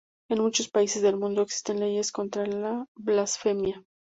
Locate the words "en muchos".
0.29-0.67